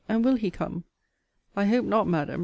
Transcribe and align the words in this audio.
And 0.09 0.25
will 0.25 0.33
he 0.35 0.49
come? 0.49 0.83
I 1.55 1.65
hope 1.65 1.85
not, 1.85 2.07
Madam. 2.07 2.39